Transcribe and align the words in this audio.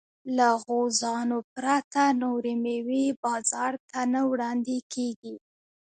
له 0.37 0.49
غوزانو 0.65 1.37
پرته 1.53 2.03
نورې 2.21 2.53
مېوې 2.63 3.05
بازار 3.23 3.73
ته 3.89 3.99
نه 4.13 4.21
وړاندې 4.31 4.77
کېږي. 4.93 5.35